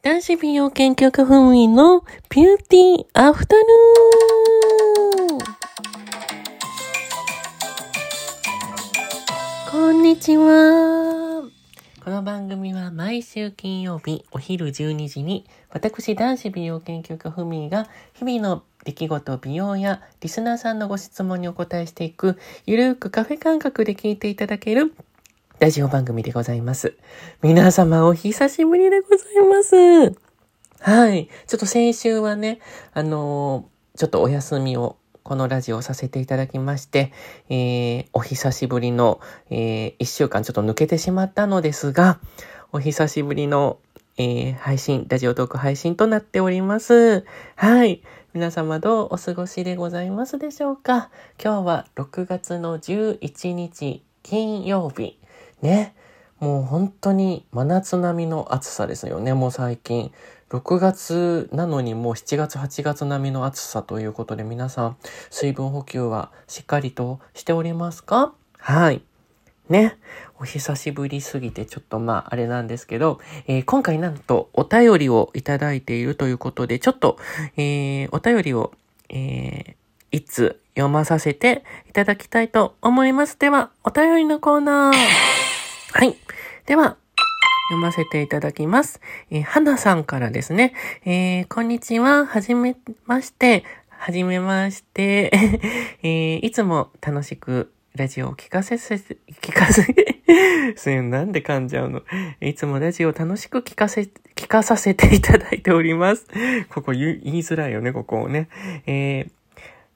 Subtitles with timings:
[0.00, 5.38] 男子美容研究家ふみのビューティーアフタヌーン
[9.68, 11.42] こんにちは。
[12.04, 24.94] この番組は毎週金曜日お昼12時に私男子美容研究家ふみが日々の出来事美容やリスナーさんのご質問にお答えしていくゆるくカフェ感覚で聞いていただける
[25.60, 26.96] ラジオ番組でございます。
[27.42, 30.16] 皆様お久しぶりでございます。
[30.80, 31.28] はい。
[31.48, 32.60] ちょっと先週はね、
[32.92, 37.12] あのー、ちょっとお休みをこのラジオをさせていただきまして、
[37.48, 42.20] えー、お久しぶりの、えー、一週間ちょっと抜けてしまったのですが、
[42.70, 43.80] お久しぶりの、
[44.16, 47.24] えー、配信、ラジオトーク配信となっております。
[47.56, 48.02] はい。
[48.32, 51.10] 皆様どうお過ごしでございますでしょうか？
[51.42, 55.17] 今日は6月の11日金曜日。
[55.62, 55.94] ね。
[56.40, 60.12] もう本当に真夏並みの暑さですよね、もう最近。
[60.50, 64.96] 6月なのにもう7月8月並みの暑さということで皆さん
[65.28, 68.32] 水分補給はしっかりとしておりますか？
[68.58, 69.02] はい。
[69.68, 69.96] ね。
[70.40, 77.18] お久しぶりすぎてちょっとまああれなんですけど、えー、今回なんとお便りをいただいているということで、ちょっと、
[77.56, 78.72] えー、お便りを、
[79.10, 83.38] えー、いつ読まさせていただきたいと思います。
[83.38, 85.37] では、お便りのコーナー。
[85.98, 86.14] はい。
[86.64, 86.96] では、
[87.70, 89.00] 読ませていただきます。
[89.32, 90.72] えー、花さんからですね。
[91.04, 92.24] えー、こんにちは。
[92.24, 93.64] はじめまして。
[93.88, 95.32] はじめまして。
[96.04, 99.92] えー、いつも楽しくラジオを聞かせせ、聞かせ、
[100.76, 102.02] すいなんで噛んじゃうの？
[102.40, 104.02] いつもラジオを楽しく聞かせ、
[104.36, 106.28] 聞かさせていただいております。
[106.70, 108.48] ここ言いづらいよね、ここをね。
[108.86, 109.30] えー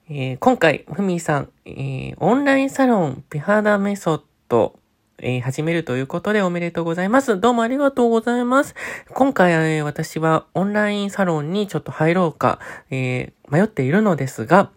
[0.09, 4.77] えー、今回、ふみさん、えー、オンラインサロン美肌メソッド
[5.19, 7.39] えー、始めるということでおめでとうございます。
[7.39, 8.75] どうもありがとうございます。
[9.13, 14.69] 今回、えー、私はオンラインサロンにちょっと入ろうか、えー、迷っているのですが、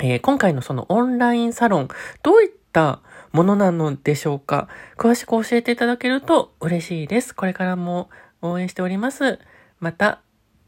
[0.00, 1.88] え今回のそのオンラインサロン、
[2.22, 3.00] どういった
[3.30, 4.68] ものなのでしょうか？
[4.96, 7.34] 詳しく教えていただけると嬉しいです。
[7.34, 8.10] これからも
[8.40, 9.38] 応援しております。
[9.78, 10.21] また、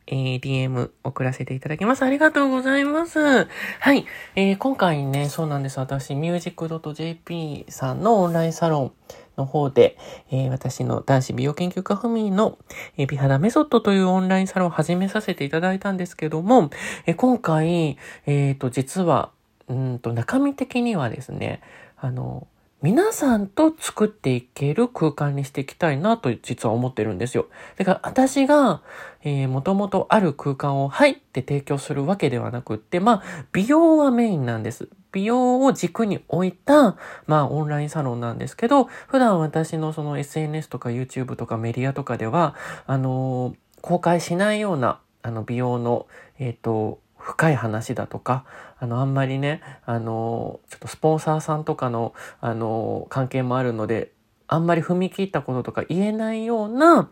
[0.07, 2.03] えー、DM 送らせていただきます。
[2.03, 3.19] ありがとうございます。
[3.19, 4.07] はい。
[4.37, 5.79] えー、今回ね、そうなんです。
[5.79, 8.93] 私、music.jp さんのオンラインサロン
[9.37, 9.97] の方で、
[10.31, 12.59] えー、私の男子美容研究家ふみの、
[12.97, 16.71] えー、美肌メソッドというオンラインサロンを始めさせていただいたんですけども、
[17.07, 19.31] えー、今回、えっ、と、実は、
[19.69, 21.63] うんと、中身的にはですね、
[21.97, 22.47] あの、
[22.84, 27.47] 皆さんと作っていける空間にしていきたいなと実は思ってるんですよ。
[27.78, 28.83] だから私が、
[29.22, 34.91] えー、もともとある空間を入って提供するわけではなくって、まあ、美容はメインなんです。
[35.12, 42.55] 美容を軸に置いた、まあ、オンラインサロンなんですけど、普段私のその SNS とか YouTube とかメディアとかでは、
[42.87, 46.06] あのー、公開しないような、あの、美容の、
[46.39, 48.45] えっ、ー、と、深い話だとか、
[48.79, 52.12] あの、あんまりね、あの、ちょっとスポンサーさんとかの、
[52.43, 54.12] あの、関係もあるので、
[54.47, 57.09] あんまり踏み切ったこととか言えないような、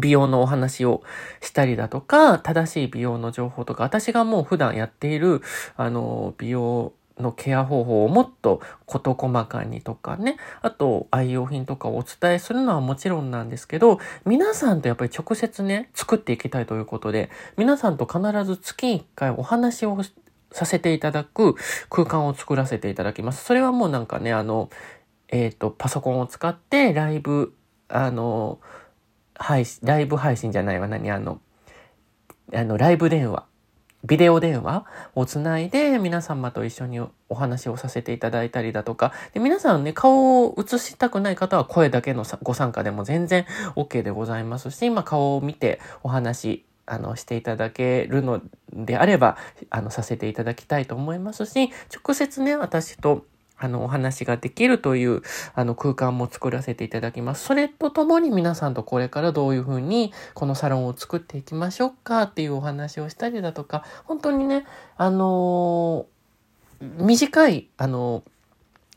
[0.00, 1.02] 美容のお話を
[1.42, 5.42] したりだとか、正しい美容の情報とか、私がもう普段やっている、
[5.76, 19.98] あの、美容のケア方法をもっと事細かにとかね、あと愛用品とかをお伝えするのはもちろんなんですけど、皆さんとやっぱり直接ね、作っていきたいということで、皆さんと必ず月1回お話を
[20.52, 21.54] させていただく
[21.88, 23.44] 空間を作らせていただきます。
[23.44, 24.70] それはもうなんかね、あの、
[25.28, 27.54] えっ、ー、と、パソコンを使ってライブ、
[27.88, 28.58] あの、
[29.34, 31.40] 配信、ライブ配信じゃないわ、何、あの、
[32.52, 33.46] あの、ライブ電話
[34.04, 43.46] ビデオ電話をつないで皆様と一緒にお話をさせていただいたりだとか、で皆さんね、顔を映したくない方は声だけのご参加でも全然
[43.76, 48.40] OK でございますし、まあ、顔を見てお話、あの、していただけるの
[48.72, 49.36] であれば、
[49.68, 53.24] あの、させていただきたいと思いますし、直接ね、私と
[53.60, 55.20] あの、お話ができるという、
[55.54, 57.44] あの、空間も作らせていただきます。
[57.44, 64.64] それとともに皆さんとこれからどういうふうに、このサロンを作っていきましょうかっていうお話をしたりだとか、本当にね、
[64.96, 68.22] あのー、短い、あのー、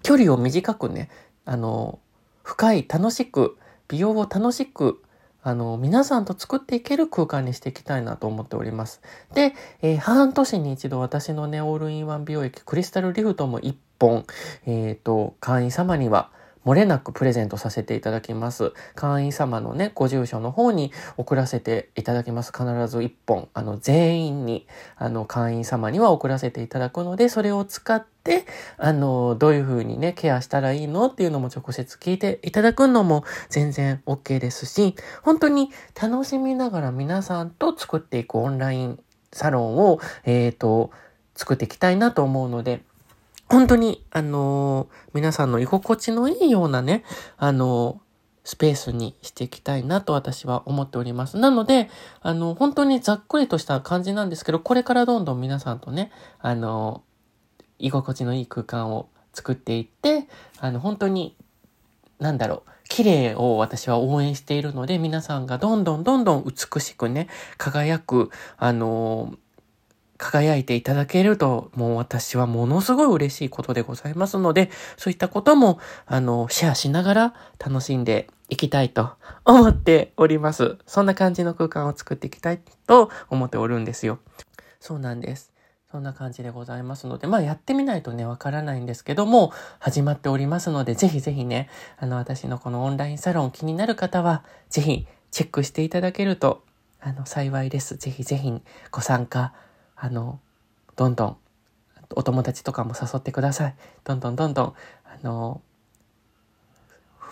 [0.02, 1.10] 距離を短くね、
[1.44, 3.58] あのー、深い、楽しく、
[3.90, 5.04] 美容を楽しく、
[5.42, 9.02] あの、皆さんと作っていける空間にしていきたいなと思っております。
[9.34, 14.26] で、えー、半年に一度私のね、オールインワン美容液クリスタルリフトも1本、
[14.66, 16.30] えっ、ー、と、会員様には
[16.66, 18.74] 漏れなくプレゼントさせていただきます。
[18.96, 22.52] 会員様のね、ご住所の方に送らせていただきます。
[22.52, 28.46] 必ず1本、あの、全員に、あの、会員様には送らせていただくので、それを使って、
[28.78, 35.70] あの、どういう風にね、ケアしたらいいのっていうのも直接聞いていただくのも全然 OK ですし、本当に
[36.02, 39.00] 楽しみながら皆さんと作っていくオンライン
[39.34, 40.92] サロンを、えっ、ー、と、
[41.36, 42.84] 作っていきたいなと思うので、
[43.54, 47.04] 本当に、あのー、皆さんの居心地のいいようなね、
[47.38, 51.38] あのー、スペースにしていきたいなと私は思っております。
[51.38, 51.88] なので、
[52.22, 57.04] あの、本当にざっくりとした感じなんですけど、これからどんどん皆さんとね、あの、
[57.78, 60.28] 居心地のいい空間を作っていって、
[60.60, 61.38] あの、本当に、
[62.18, 67.28] なんだろう、綺麗を私は応援しているので、皆さんがどんどんどんどん美しくね、
[67.60, 69.36] 輝く、あの、
[70.24, 79.12] 輝いていただけると、もう私はものすごい嬉しいことでございますので、そういったことも、あの、シェアしながら楽しんでいきたいと
[79.44, 80.78] 思っております。
[80.86, 84.20] そんな感じの空間を作っていきたいと思っておるんですよ。
[84.80, 85.52] そうなんです。
[85.92, 96.64] そんな感じでございますので、まあやってみないとね、わからないんですけども、始まっておりますので、ぜひぜひね、あの、私のこのオンラインサロン気になる方は、ぜひチェックしていただけると、
[97.00, 97.98] あの、幸いです。
[97.98, 98.54] ぜひぜひ
[98.90, 99.54] ご参加
[99.95, 100.40] あの、
[100.95, 101.38] どんどん、
[102.16, 103.75] お友達とかも誘ってください。
[104.04, 104.74] どんどんどんどん、
[105.06, 105.62] あの、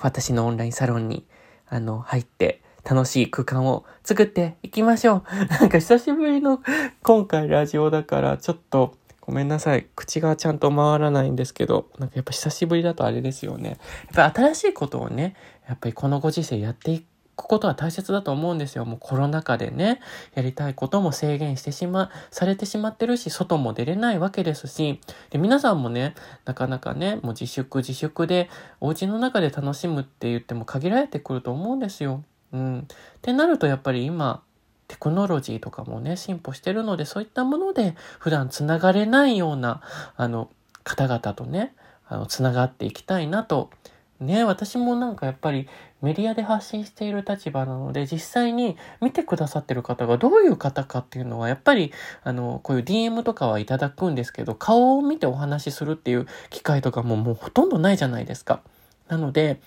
[0.01, 1.25] 私のオンラインサロンに、
[1.67, 5.23] あの、入って、楽しい空間を作っていきましょう。
[5.61, 6.61] なんか久しぶりの
[7.03, 9.87] 今回ラジオだからちょっとごめんなさい。
[9.95, 13.77] 口がちゃんと回らないんですけど、なんかやっぱ久しぶりだとあれですよね。
[14.13, 15.35] やっぱ新しいことをね、
[15.67, 18.85] やっぱりこのご時世やっていくことは大切だと思うんですよ。
[18.85, 19.99] もうコロナ禍でね、
[20.35, 24.99] やりたいことも制限してしま、されてしまってるし、外も出れないわけですし、
[25.29, 28.49] で、皆さんもね、なかなかね、もう自粛自粛で、
[28.79, 32.23] お家の中で楽しむって言っても限られてくると思うんですよ。
[32.53, 32.79] うん。
[32.79, 32.83] っ
[33.21, 34.43] てなるとやっぱり今、
[34.87, 39.81] テクノロジーとかもね、進歩してるので、そういったもので普段つながれないような、
[40.17, 40.49] あの、
[40.83, 41.73] 方々とね、
[42.07, 43.69] あの、つながっていきたいなと
[44.21, 45.67] ね、私もなんかやっぱり
[46.01, 51.91] メディアで発信している立場なので、実際に見てくださってる方がどういう方かっていうのは、やっぱり、
[52.23, 58.61] あの、こういう DM とかはいただくんですけど、顔を見てお話しするっていう機会とかももうほとんどないじゃないですか。
[59.07, 59.61] なので、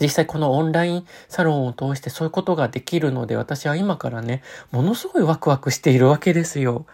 [0.00, 6.86] 実際このオンラインサロンを通してそういうことができるので、私は今からね、ものすごいワクワクしているわけですよ。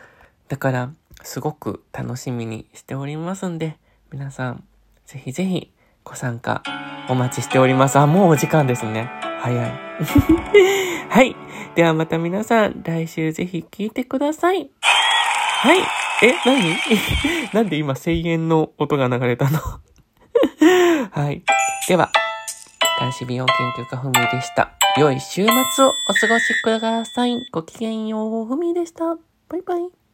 [0.49, 0.91] だから、
[1.23, 3.79] すごく楽しみにしておりますんで、
[4.13, 4.65] 皆さん、
[5.07, 5.73] ぜひぜひ
[6.05, 6.63] ご参加
[7.09, 7.99] お待ちしております。
[7.99, 9.11] あ、もうお時間ですね。
[9.41, 9.73] 早い。
[11.09, 11.37] はい。
[11.75, 14.71] ではまた皆さん、来週ぜひ聞いてください。
[14.81, 15.79] はい。
[16.23, 16.77] え、何？
[17.53, 19.61] なんで今声援の音が流れたの？
[21.13, 21.43] はい。
[21.89, 22.11] では、
[22.99, 24.73] 男子美容研究家ふみでした。
[24.97, 25.45] 良い週
[25.75, 27.47] 末をお過ごしください。
[27.53, 29.17] ごきげんよう、ふみでした。
[29.49, 30.06] バイバイ。